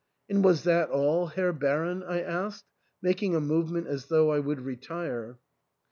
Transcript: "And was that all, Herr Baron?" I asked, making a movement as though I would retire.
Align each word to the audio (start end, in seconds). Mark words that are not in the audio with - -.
"And 0.27 0.43
was 0.43 0.63
that 0.63 0.89
all, 0.89 1.27
Herr 1.27 1.53
Baron?" 1.53 2.01
I 2.01 2.21
asked, 2.23 2.65
making 3.03 3.35
a 3.35 3.39
movement 3.39 3.85
as 3.85 4.07
though 4.07 4.31
I 4.31 4.39
would 4.39 4.61
retire. 4.61 5.37